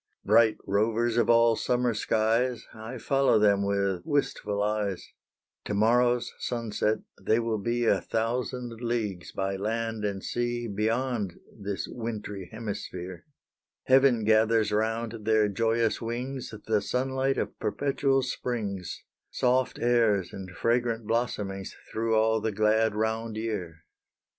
[0.25, 5.07] Bright rovers of all summer skies, I follow them with wistful eyes
[5.65, 11.87] To morrow's sunset they will be A thousand leagues by land and sea Beyond this
[11.87, 13.25] wintry hemisphere
[13.83, 21.05] Heaven gathers round their joyous wings The sunlight of perpetual springs, Soft airs and fragrant
[21.05, 23.83] blossomings Through all the glad round year.